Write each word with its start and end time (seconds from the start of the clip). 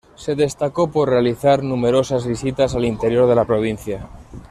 Se 0.15 0.33
destacó 0.33 0.89
por 0.91 1.09
realizar 1.09 1.61
numerosas 1.61 2.25
visitas 2.25 2.73
al 2.73 2.85
interior 2.85 3.29
de 3.29 3.35
la 3.35 3.45
provincia. 3.45 4.09